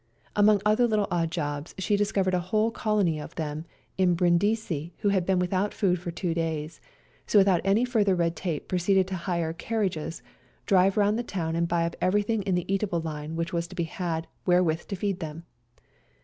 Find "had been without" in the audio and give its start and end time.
5.09-5.75